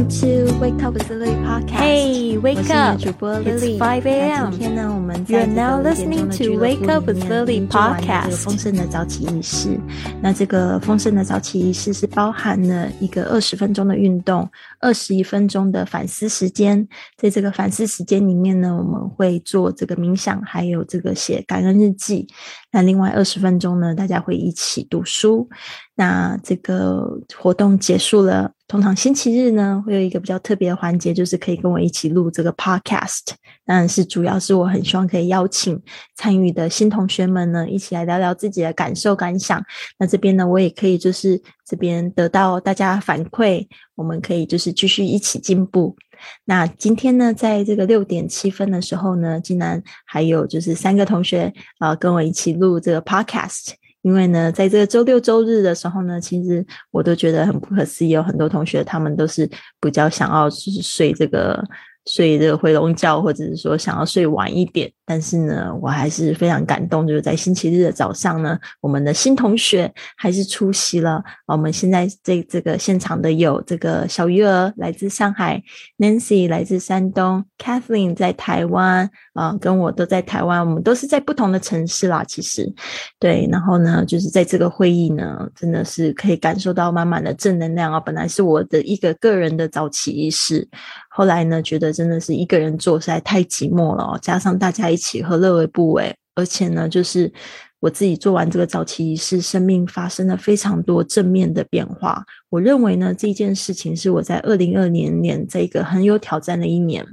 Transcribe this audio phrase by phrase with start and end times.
[0.00, 1.76] Welcome to Wake Up with Lily Podcast.
[1.76, 2.98] Hey, wake up!
[2.98, 3.76] 主播 It's Lily。
[3.76, 4.50] 5 a.m.
[4.50, 8.36] 今天呢，我们 You're 在这 now 个 listening to Wake Up 部 with 里面 Lily 做完了这个 Podcast
[8.38, 9.78] 丰盛的早起仪式。
[10.22, 14.48] 那这个丰盛的早起仪式是包含了一个二十分钟的运动，
[14.80, 16.88] 二十一分钟的反思时间。
[17.18, 22.26] 在这个反思时间里面呢，我们会做这个冥想，还有这个写感恩日记。
[22.72, 25.46] 那另外二十分钟呢，大家会一起读书。
[25.94, 27.06] 那这个
[27.36, 33.32] 活动结束了，通常星期日呢会有一个比较特别的环节，就是可以跟我一起录这个 podcast。
[33.66, 35.76] 当然是主要是我很希望可以邀请
[36.14, 39.60] 参与的新同学们呢，一起来聊聊自己的感受感想。
[39.98, 45.96] 那这边呢，我也可以就是这边得到大家反馈，我们可以就是继续一起进步。
[46.44, 53.72] 那今天呢，在这个六点七分的时候呢，竟然还有就是三个同学啊、跟我一起录这个 podcast。
[54.02, 59.48] 因为呢，在这个周六周日的时候呢，其实我都觉得很不可思议，有很多同学他们都是
[59.80, 61.62] 比较想要就是睡这个
[62.06, 64.90] 睡这个回笼觉，或者是说想要睡晚一点。
[65.10, 71.20] 但是呢，我还是非常感动，就是在星期日的早上呢，我们的新同学还是出席了。
[71.46, 75.60] 我们现在这这个现场的有这个小鱼儿来自上海
[75.98, 82.22] ，Nancy 来自山东，Kathleen 在台湾，啊、跟我都在台湾，我们都是在不同的城市啦。
[82.22, 82.72] 其实，
[83.18, 87.98] 对，然后呢，就是在这个会议呢，真的是可以感受到满满的正能量啊。
[87.98, 90.68] 本来是我的一个个人的早起仪式，
[91.08, 96.14] 后来呢，觉得真的是一个人做实在太寂寞了、哦，加上大家一起何乐为不为？
[96.34, 97.32] 而且呢，就是
[97.80, 102.24] 我自己做完这个早期仪式，生命发生了非常多正面的变化。
[102.48, 107.06] 我认为呢，这件事情是我在二零二零年这个很有挑战的一年。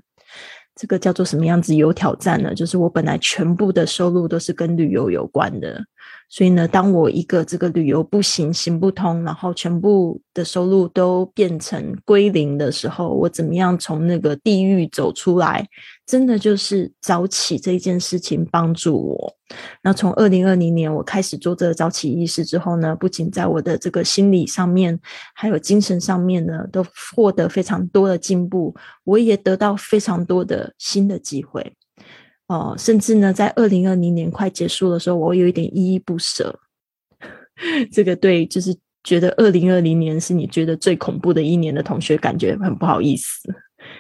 [0.80, 2.54] 这个叫做什么样子有挑战呢？
[2.54, 5.84] 就是我本来全部的收入都是跟旅游有关的，
[6.30, 15.66] 所以呢，当我一个这个旅游不行行不通，然后全部的收入都变成归零的时候，我怎么样从那个地狱走出来？
[16.06, 19.34] 真的就是早起这一件事情帮助我。
[19.82, 25.00] 那从二零二零年我开始做这个早起仪式之后呢，不仅在我的这个心理上面，
[25.34, 28.76] 还有精神上面呢，都获得非常多的进步。
[29.06, 31.74] 我也得到非常多的新的机会。
[32.48, 36.58] 哦、甚至呢，在二零二零年快结束的时候，我有一点依依不舍。
[37.92, 43.54] 这个对，就是觉得二零二零年是你觉得最恐怖的一年的同学，感觉很不好意思。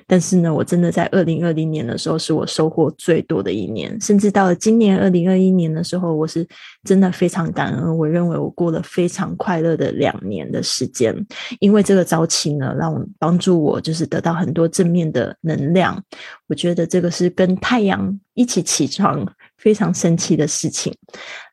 [0.07, 6.47] 但是呢，我真的在二零二零年的时候，是我收获最多的一年，甚至到了今年二零二一年的时候，我是
[6.85, 7.97] 真的非常感恩。
[7.97, 11.13] 我认为我过了非常快乐的两年的时间，
[11.59, 16.01] 因为这个早起呢，让我帮助我就是得到很多正面的能量。
[16.47, 20.93] 我觉得这个是跟太阳一起起床非常神奇的事情。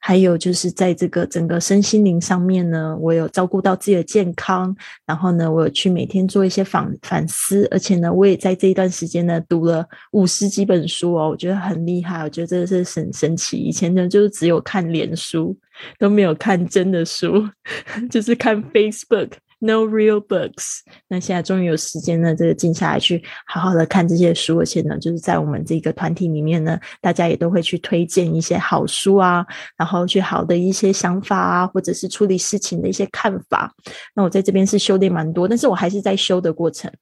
[0.01, 4.75] 还有就是在这个整个身心灵上面呢，我有照顾到自己的健康，
[5.07, 13.57] 然后呢，我有去每天做一些反反思，而且呢，我也在这一段时间呢读了五十几本书哦，我觉得很厉害，我觉得这是很神奇。
[13.57, 15.57] 以前呢，就是只有看脸书，
[15.99, 17.49] 都没有看真的书，
[18.11, 19.31] 就是看 Facebook。
[19.61, 20.81] No real books。
[21.09, 33.75] 那现在终于有时间呢，这个静下来去好好的看这些书，而且呢，就是在我们这个团体里面呢，大家也都会去推荐一些好书啊，然后去好的一些想法啊，或者是处理事情的一些看法。
[34.15, 36.93] 那我在这边是修炼蛮多，但是我还是在修的过程。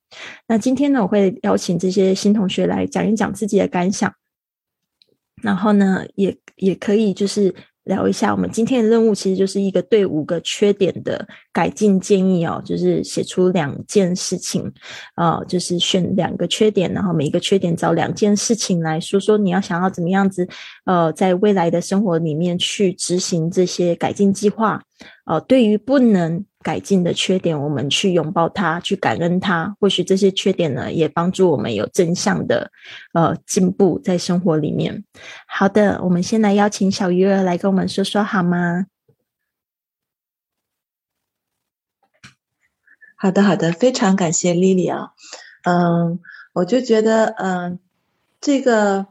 [0.47, 4.13] 那今天呢，我会邀请这些新同学来讲一讲自己的感想，
[5.43, 14.72] 然后呢，也也可以就是聊一下我们今天的任务，其实就是一个对五个缺点的改进建议哦，就是写出两件事情，
[15.16, 20.48] 呃，就是选两个缺点，然后每一个缺点找两件事情来说说你要想要怎么样子，
[20.84, 24.81] 呃，在未来的生活里面去执行这些改进计划。
[25.25, 29.77] 呃，对于不能改进的缺点，我们去拥抱它，去感恩它。
[29.78, 32.71] 或许这些缺点呢，也帮助我们有正向的
[33.12, 35.05] 呃进步在生活里面。
[35.47, 38.87] 好的，我们先来邀请小鱼儿来跟我们说说好吗？
[43.16, 45.13] 好的，好的，非常感谢 Lily 啊，
[45.63, 46.19] 嗯，
[46.54, 47.78] 我就觉得，嗯，
[48.41, 49.07] 这个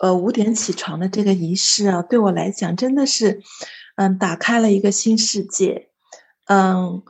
[0.00, 3.40] 呃五点起床的这个仪式啊，对我来讲真的是，
[3.94, 5.90] 嗯，打开了一个新世界，
[6.46, 7.02] 嗯，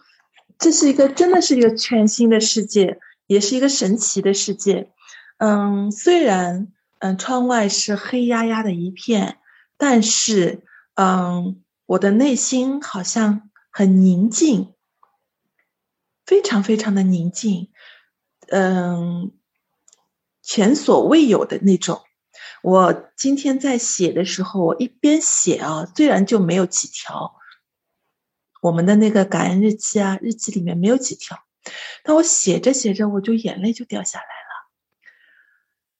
[0.58, 4.90] 这是一个真的是一个全新的世界，也是一个神奇的世界，
[5.38, 9.38] 嗯，虽然嗯窗外是黑压压的一片，
[9.76, 10.64] 但是
[10.94, 14.72] 嗯，我的内心好像很宁静。
[16.24, 17.72] 非常非常的宁静，
[18.48, 19.32] 嗯，
[20.40, 22.00] 前所未有的那种。
[22.62, 27.34] 我今天在写的时候，我一边写啊，虽然就没有几条，
[28.62, 31.36] 我们的那个感恩日记啊，日记里面没有几条，
[32.04, 34.70] 但我写着写着，我就眼泪就掉下来了，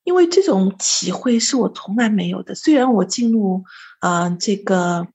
[0.05, 2.55] 因为这种体会是我从来没有的。
[2.55, 3.64] 虽然我进入
[3.99, 5.09] 啊这个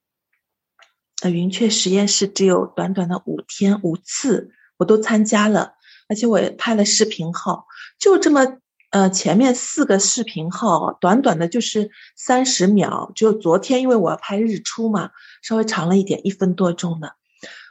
[1.24, 5.72] 云雀实验室只有短短的五天五次，我都参加了，
[6.06, 7.66] 而且我也拍了视频号，
[7.98, 8.58] 就这么。
[8.90, 15.10] 呃，前面四个视频号短短的就是三十秒，只有昨天，因为我要拍日出嘛，
[15.42, 17.14] 稍微长了一点，一分多钟的。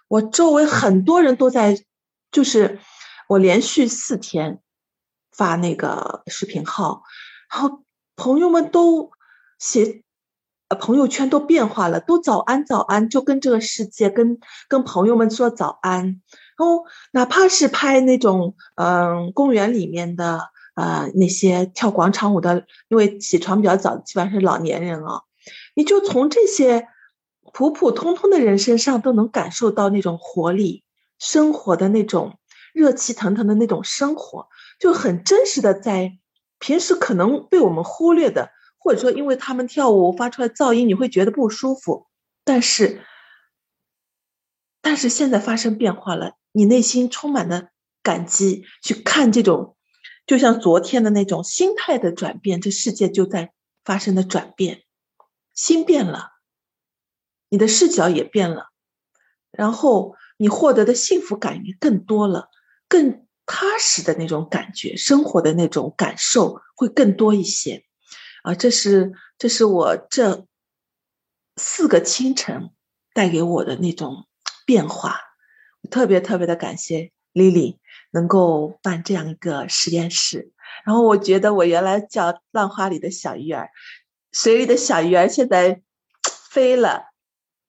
[0.07, 1.77] 我周围很多人都在，
[2.31, 2.79] 就是
[3.27, 4.59] 我连续四天
[5.31, 7.03] 发那个视频号，
[7.51, 7.83] 然后
[8.15, 9.11] 朋友们都
[9.59, 10.03] 写，
[10.69, 16.21] 呃，朋友圈都变化了，都早安早安，就跟这个世界，跟跟朋友们说早安。
[16.57, 20.49] 然后哪怕是拍那种嗯公园里面的。
[20.77, 25.23] 啊，那些跳广场舞的，因为起床比较早，基本上是老年人啊。
[25.73, 26.87] 你就从这些
[27.57, 30.83] 普普通通的人身上，都能感受到那种活力、
[31.17, 32.37] 生活的那种
[32.71, 36.19] 热气腾腾的那种生活，就很真实的在
[36.59, 42.05] 平时可能被我们忽略的，或者说因为他们跳舞发出来噪音，你会觉得不舒服。
[42.43, 43.01] 但是，
[44.79, 47.69] 但是现在发生变化了，你内心充满了
[48.03, 49.75] 感激，去看这种。
[50.27, 53.51] 就像昨天的那种心态的转变，这世界就在
[53.83, 54.83] 发生的转变，
[55.55, 56.36] 心变了，
[57.49, 58.67] 你的视角也变了，
[59.51, 62.49] 然后你获得的幸福感也更多了，
[62.87, 67.83] 更踏实的那种感觉，生活的那种感受会更多一些，
[68.43, 70.45] 啊，这是这是我这
[71.55, 72.71] 四个清晨
[73.13, 74.27] 带给我的那种
[74.65, 75.19] 变化，
[75.89, 77.77] 特别特别的感谢 Lily。
[78.11, 80.51] 能够办这样一个实验室，
[80.85, 83.69] 然后我觉得我原来叫浪花里的小鱼儿，
[84.31, 85.81] 水里的小鱼儿现在
[86.49, 87.03] 飞了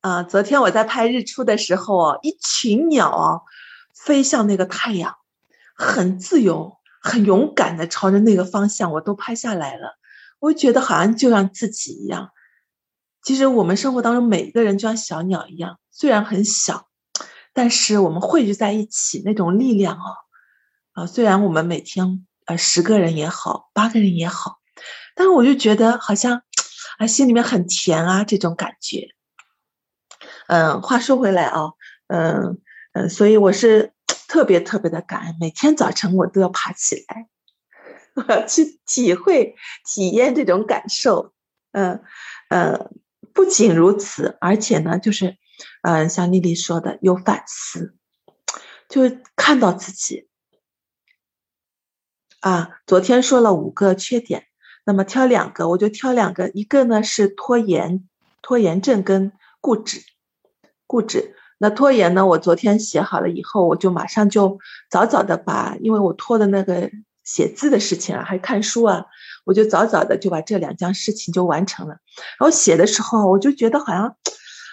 [0.00, 0.23] 啊！
[0.23, 3.45] 昨天我在拍日出的时候，一群鸟
[3.95, 5.17] 飞向那个太阳，
[5.75, 9.99] 很自由、很勇敢的朝着那个方向，我都拍下来了。
[10.39, 12.31] 我觉得好像就像自己一样。
[13.23, 16.87] 其实我们生活当中每一个人就像小鸟一样，虽然很小，
[17.53, 20.15] 但是我们汇聚在一起那种力量哦。
[20.93, 24.59] 啊，虽然我们每天呃十个人也好，八个人也好，
[25.17, 26.43] 但是我就觉得好像
[26.99, 29.09] 啊心里面很甜啊这种感觉。
[30.49, 31.73] 嗯，话说回来啊，
[32.09, 32.59] 嗯
[32.93, 33.93] 嗯，所以我是
[34.29, 37.29] 特别特别的感恩，每天早晨我都要爬起来，
[38.15, 39.55] 我要去体会
[39.85, 41.33] 体验这种感受。
[41.73, 42.03] 嗯
[42.49, 42.91] 嗯，
[43.35, 45.37] 不仅如此，而且呢，就是
[45.83, 47.95] 嗯像丽丽说的有反思，
[48.89, 49.03] 就
[49.37, 50.29] 看到自己。
[52.41, 54.47] 啊，昨天说了五个缺点，
[54.87, 58.09] 那么挑两个，我就挑两个，一个呢是拖延，
[58.41, 60.00] 拖延症跟固执，
[60.88, 61.37] 固执。
[61.58, 64.58] 那拖延呢，我昨天写好了以后，我就马上就
[64.90, 66.90] 早早的把，因为我拖的那个
[67.23, 69.05] 写字的事情啊，还看书啊，
[69.44, 71.99] 我就早早的就把这两件事情就完成了。
[72.40, 74.17] 然后写的时候，我就觉得好像，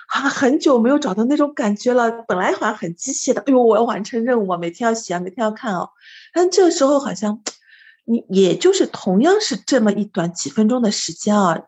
[0.07, 2.11] 好像很久没有找到那种感觉了。
[2.27, 5.89] 本来好像很机械的，哎呦，我要完成任务啊，每天要写啊，每天要看哦。
[6.33, 7.43] 但这个时候好像。
[8.07, 11.63] 你也就是同样是这么一短几分钟的时间啊，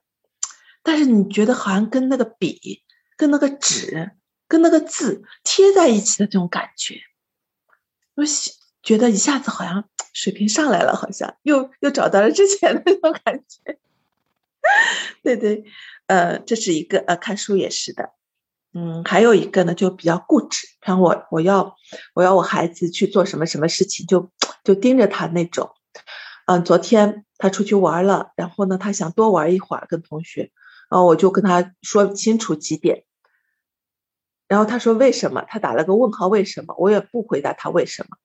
[0.84, 2.84] 但是你觉得好像跟那个笔、
[3.18, 4.12] 跟那个纸、
[4.48, 6.96] 跟那个字贴在一起的这种感觉，
[8.16, 8.24] 我
[8.82, 13.78] 觉得一下子好像水平上来了，好像又又找到了之前的那种感觉。
[15.24, 15.64] 对对，
[16.08, 18.12] 呃，这是一个呃，看书也是的，
[18.74, 21.76] 嗯，还有一个呢，就比较固执，像我我要
[22.14, 24.30] 我要我孩子去做什么什么事情，就
[24.64, 25.72] 就盯着他那种。
[26.46, 30.52] 嗯，昨天他出去玩了，然后呢，他想多玩一会儿跟同学，
[30.90, 33.04] 然后我就跟他说清楚几点，
[34.48, 35.44] 然后他说为什么？
[35.48, 36.76] 他打了个问号，为什么？
[36.78, 38.18] 我也不回答他为什么。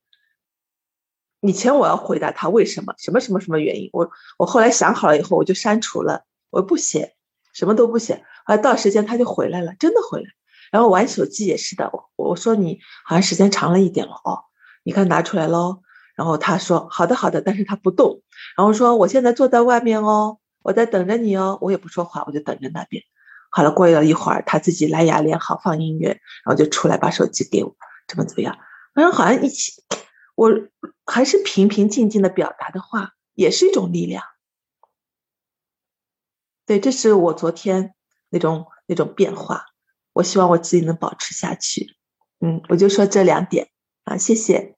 [1.41, 7.17] 以前我要回答他为什么，什么什么什么原因，我我后来想好了以后，我就删除了，我不写，
[7.53, 8.25] 什么都不写。
[8.45, 10.27] 后来到时间他就回来了，真的回来。
[10.71, 14.45] 然后玩手机也是的，我我说你好像时间长了一点了哦，
[14.85, 15.83] 你看拿出来喽。
[16.15, 18.21] 然后他说：“好的，好的。”但是他不动。
[18.57, 23.03] 然后说：“我现在坐在外面哦，我在等着你哦。”我也不说话，我就等着那边。
[23.55, 27.77] 好了，过了一会儿，他自己蓝牙连好，放音乐，然后就出来把手机给我，
[28.09, 28.59] 怎么怎么样？
[28.95, 29.83] 反正好像一起，
[30.35, 30.51] 我
[31.05, 34.25] 还是平平静静的表达的话，也是一种力量。
[36.65, 37.95] 对，这是我昨天
[38.31, 39.67] 那种那种变化。
[40.15, 41.97] 我希望我自己能保持下去。
[42.41, 43.69] 嗯，我就说这两点
[44.05, 44.77] 啊，谢谢。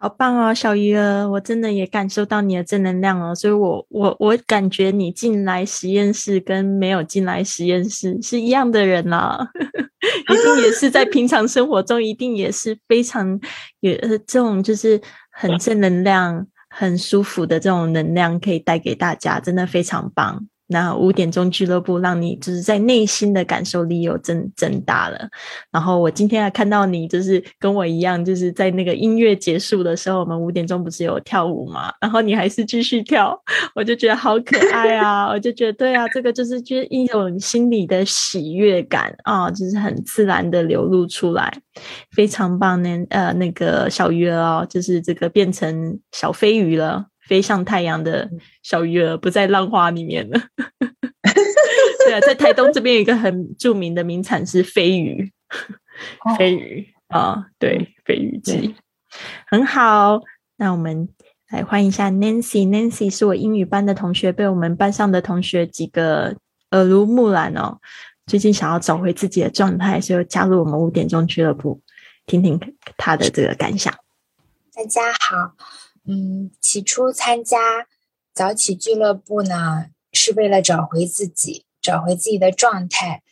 [0.00, 9.50] 好棒哦，小鱼儿，我真的也感受到你的正能量哦，所以我我我感觉你进来实验室跟没有进来实验室是一样的人啦，
[10.30, 13.40] 一定也是在平常生活中一定也是非常
[13.80, 13.92] 有
[14.24, 15.00] 这种就是
[15.32, 20.46] 很正能量、很舒服的这种能量可以带给大家，真的非常棒。
[20.68, 25.18] 那五点钟俱乐部让你就是在内心的感受力又增增大了。
[25.72, 31.92] 然后我今天还看到你就是跟我一样，就是在那个音乐结束的时候，我们五点钟不是有跳舞嘛？
[32.00, 33.38] 然后你还是继续跳，
[33.74, 35.28] 我就觉得好可爱啊！
[35.32, 41.52] 我就觉得对啊，这个就是就是一种心理的喜悦感啊，就是很自然的流露出来，
[42.10, 42.90] 非常棒呢。
[43.10, 47.06] 呃，那个小鱼儿哦，就是这个变成小飞鱼了。
[47.28, 48.28] 飞向太阳的
[48.62, 50.40] 小鱼儿不在浪花里面了。
[52.06, 55.30] 对啊，在台东这边有一个很著名的名产是飞鱼，
[56.38, 58.74] 飞鱼啊，对，飞鱼季
[59.46, 60.22] 很好。
[60.56, 61.06] 那我们
[61.50, 66.34] 来欢迎一下 Nancy，Nancy 是我英语班的同学，被我们班上的同学几个
[66.70, 67.78] 耳濡目染哦。
[68.26, 71.82] 最近想要找回自己的状态，所以加入我们五点钟俱乐部，
[72.24, 72.58] 听听
[72.96, 73.94] 他的这个感想。
[74.74, 75.54] 大家好。
[76.10, 77.86] 嗯，起初参加
[78.32, 83.22] 早起俱乐部呢，是为了找回自己，找回自己的状态。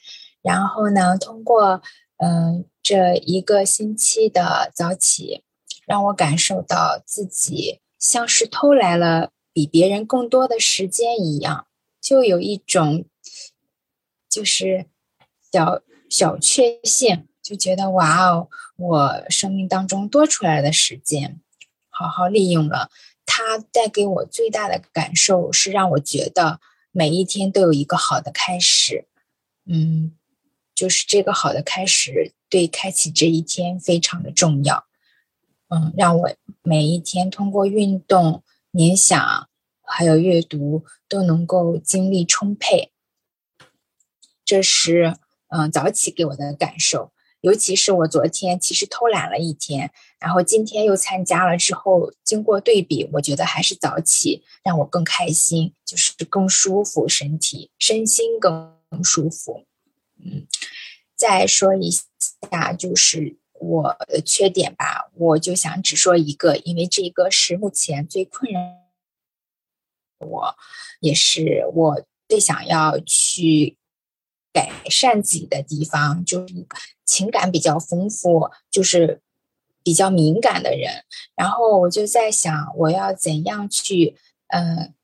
[0.42, 1.80] 然后呢，通过
[2.18, 5.42] 嗯这一个星期的早起，
[5.86, 11.66] 让我感受到自己像是偷来了比别人更多的时间一样，
[11.98, 13.06] 就有一种
[14.28, 14.86] 就是
[15.50, 15.80] 小
[16.10, 21.40] 小确幸，就觉得哇哦，我生命当中多出来的时间。
[21.98, 22.90] 好好利用了，
[23.24, 26.60] 它带给我最大的感受是让我觉得
[26.92, 29.06] 每一天都有一个好的开始，
[29.64, 30.12] 嗯，
[30.74, 34.84] 就是这个好的开始对开启这一天非常的重要，
[35.68, 36.30] 嗯，让我
[36.62, 39.48] 每一天通过运动、冥想
[39.82, 42.92] 还有阅读都能够精力充沛，
[44.44, 45.16] 这是
[45.48, 47.12] 嗯早起给我的感受。
[47.46, 59.64] 尤其是我昨天其实偷懒了一天，然后今天又参加了之后，经过对比，我觉得还是早起让我更开心，就是更舒服，身体身心更舒服。
[60.18, 60.48] 嗯，
[61.14, 68.60] 再说一下就是我的缺点吧，我就想只说一个，因为这一个是目前最困扰
[70.18, 70.56] 我，
[70.98, 73.78] 也是我最想要去。
[74.56, 76.66] 改善自己的地方就是
[77.04, 79.20] 情感比较丰富，就是
[79.82, 81.04] 比较敏感的人。
[81.34, 84.16] 然后我就在想，我要怎样去，
[84.48, 84.94] 嗯，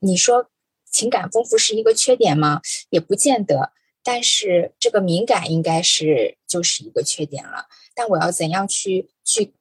[0.00, 0.50] 你说
[0.90, 2.60] 情感丰富是一个缺点吗？
[2.90, 3.70] 也不见得。
[4.02, 7.66] 但是这个敏感应该是就是一个缺点了。
[7.94, 9.52] 但我要怎样去去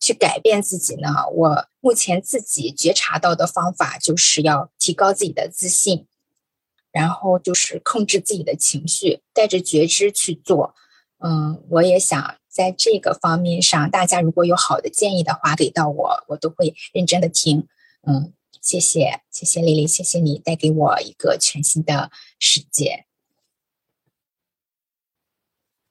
[0.00, 1.28] 去改变自己呢？
[1.32, 6.08] 我目前自己觉察到的方法就是要提高自己的自信。
[6.92, 10.74] 然后就是控制自己的情绪，带着觉知去做。
[11.18, 17.66] 嗯，我也想在这个方面上，大家如果有好的建议的话，给到我，我都会认真的听。
[18.06, 18.32] 嗯，
[18.62, 23.04] 谢谢，谢谢丽丽，谢谢你带给我一个全新的世界，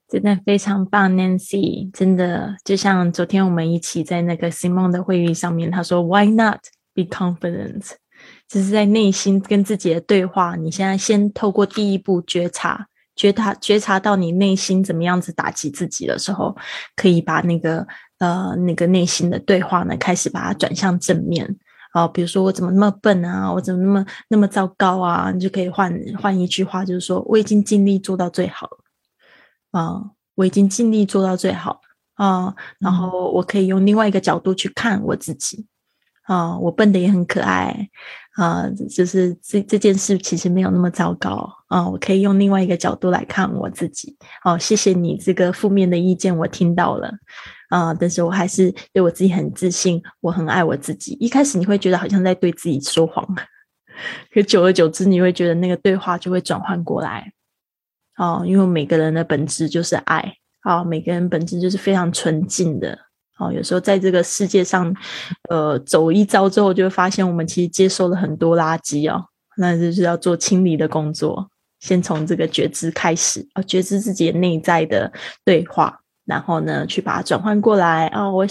[0.07, 1.91] 真的非常棒，Nancy。
[1.91, 6.61] 真的就像昨天我们一起在那个 Simon 的会议上面，他说：“Why not
[6.95, 7.91] be confident？”
[8.49, 10.55] 只是在内心跟自己的对话。
[10.57, 16.55] 你现在先透过第一步觉察，觉察觉察到你内心怎么样子打击自己的时候，
[16.95, 17.87] 可以把那个
[18.17, 21.57] 呃那个内心的对话呢，开始把它转向正面
[21.93, 22.07] 啊。
[22.07, 25.31] 比如说我怎么那么笨啊，我怎么那么那么糟糕啊？
[25.31, 30.01] 你就可以换换一句话，就是说我已经尽力做到最好了啊，
[30.35, 31.81] 我已经尽力做到最好
[32.15, 32.55] 啊。
[32.79, 35.67] 然后我可以用另外一个角度去看我自己
[36.29, 37.89] 啊，我笨的也很可爱。
[38.35, 41.85] 啊，就是这这件事其实没有那么糟糕啊！
[41.89, 44.15] 我可以用另外一个角度来看我自己。
[44.45, 47.11] 哦，谢谢你这个负面的意见，我听到了
[47.67, 47.93] 啊！
[47.93, 51.17] 但是我还是对我自己很自信，我很爱我自己。
[51.19, 53.27] 一开始你会觉得好像在对自己说谎，
[54.31, 57.33] 可久而久之，你会觉得那个对话就会转换过来。
[58.15, 60.33] 哦，因为每个人的本质就是爱，
[60.63, 62.97] 哦，每个人本质就是非常纯净的。
[63.39, 64.93] 哦，有时候在这个世界上，
[65.49, 69.25] 呃，走一遭之后，就会发现我们其实接受了很多垃圾哦，
[69.57, 71.49] 那就是要做清理的工作。
[71.79, 75.09] 先从这个觉知开始，啊，觉知自己内在的
[75.45, 78.07] 对话，然后呢，去把它转换过来。
[78.07, 78.45] 啊，我，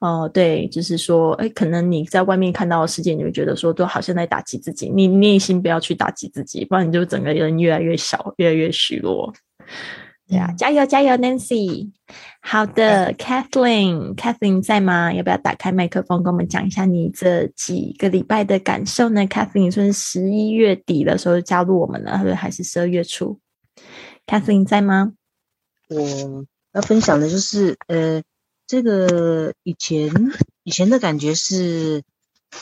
[0.00, 4.88] 哦，对，就是说，哎，可能你在外面看到的世界，你会觉得说，都好像在打击自己。
[4.88, 9.30] 你内心不要去打击自己，不然你就整个人越来越小，越来越虚弱。
[10.26, 11.90] 对啊，加油加油，Nancy。
[12.42, 15.12] 好的，Kathleen，Kathleen 在吗？
[15.12, 23.38] 要不要打开麦克风，跟我们讲一下你这几个礼拜的感受呢？Kathleen 说是十一月底的时候加入我们了，还是十二月初
[24.26, 25.12] ？Kathleen 在吗？
[25.88, 28.22] 我要分享的就是，呃，
[28.66, 30.10] 这个以前
[30.64, 32.02] 以前的感觉是，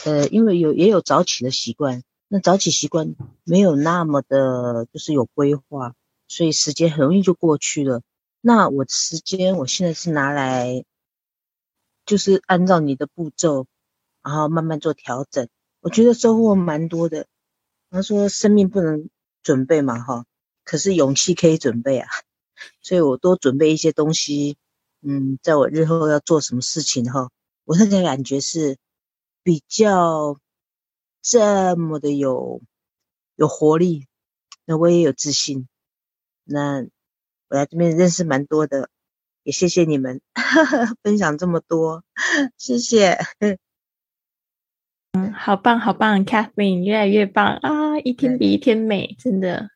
[0.05, 5.95] 呃，因为有也有早起的习惯，那早起习惯没有那么的，就是有规划，
[6.27, 8.03] 所以时间很容易就过去了。
[8.41, 10.85] 那我时间，我现在是拿来，
[12.07, 13.67] 就是按照你的步骤，
[14.23, 15.49] 然后慢慢做调整。
[15.81, 17.27] 我觉得收获蛮多的。
[17.91, 19.11] 他说生命不能
[19.43, 20.25] 准备嘛，哈，
[20.63, 22.09] 可是勇气可以准备啊。
[22.81, 24.57] 所以我多准备一些东西，
[25.01, 27.31] 嗯，在我日后要做什么事情哈，
[27.65, 28.77] 我那个感觉是
[29.43, 30.39] 比较
[31.23, 32.63] 这么的有
[33.35, 34.07] 有活力，
[34.65, 35.67] 那我也有自信。
[36.45, 36.87] 那。
[37.49, 38.91] 我来这边认识蛮多的，
[39.43, 40.21] 也谢谢你们
[41.03, 42.03] 分享这么多，
[42.57, 43.19] 谢谢。
[45.13, 49.71] 嗯，好棒好棒，Catherine 越来越棒啊，一天比一天美，真的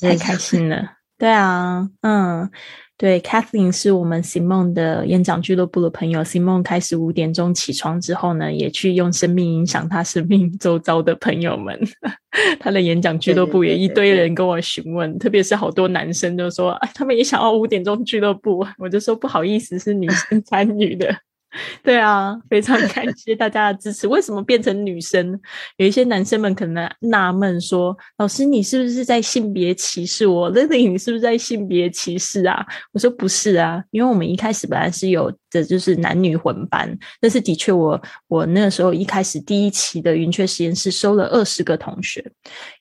[0.00, 0.96] 太开心了。
[1.18, 2.50] 对啊，嗯。
[2.96, 6.22] 对，Kathleen 是我们 Simon 的演讲俱乐部的朋友。
[6.22, 11.76] Simon 开始五点钟起床之后呢，也去用生命影响他生命周遭的朋友们。
[12.60, 18.64] 他的演讲俱乐部也一堆人跟我询问，特别是好多男生就说，他们也想要五点钟俱乐部。
[18.78, 21.12] 我就说不好意思，是女生 参与的。
[21.82, 24.08] 对啊，非常感谢大家的支持。
[24.08, 25.40] 为什么变成女生？
[25.76, 36.98] 有一些男生们可能纳闷说：“老师，你是不是在性别歧视我那你是不是在性别歧视啊？”我说：“不是啊，因为我们一开始本来是有的，就是男女混班。
[37.20, 42.24] 但是的确，我我那个时候一开始第一期的云雀实验室收了二十个同学，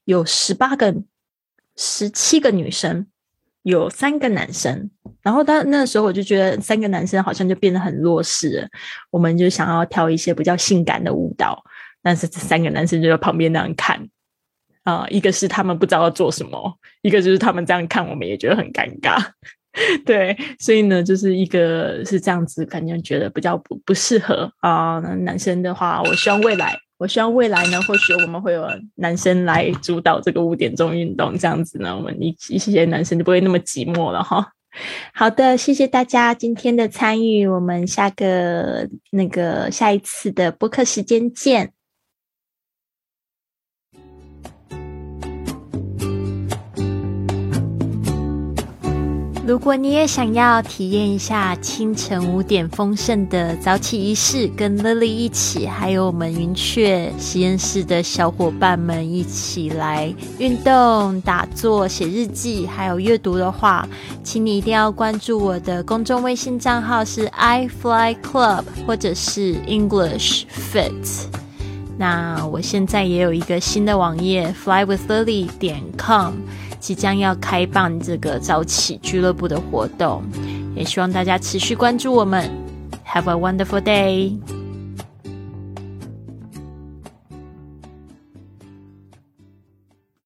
[0.05, 0.95] 有十八个、
[1.75, 3.05] 十七个女生。”
[3.63, 4.89] 有三个男生，
[5.23, 8.69] 然后他那时候我就觉得三个男生好像就变得很弱势，
[9.09, 11.63] 我们就想要跳一些比较性感的舞蹈，
[12.01, 14.05] 但是这三个男生就在旁边那样看，
[14.83, 19.17] 啊，一个是他们不知道要做什么，一个就是他们这样看，我们也觉得很尴尬，
[20.05, 26.77] 对，所以呢，就是一个是这样子，感觉觉得比较不不适合啊，男生的话，我希望未来。
[26.99, 34.49] 我希望未来呢，或许我们会有男生来主导这个五点钟运动，这样子呢，我们一一些男生就不会那么寂寞了哈。
[35.13, 41.73] 好的，谢谢大家今天的参与，我们下个那个下一次的播客时间见。
[49.45, 63.85] 如果你也想要体验一下清晨五点丰盛的早起仪式，跟 Lily 一起，还有我们云雀实验室的小伙伴们一起来运动、打坐、写日记，还有阅读的话，
[64.23, 71.25] 请你一定要关注我的公众微信账号是 i fly club 或者是 English fit。
[71.97, 76.33] 那我现在也有一个新的网页 flywithlily 点 com。
[76.83, 80.21] 即将要开办这个早起俱乐部的活动，
[80.75, 82.51] 也希望大家持续关注我们。
[83.07, 84.62] Have a wonderful day.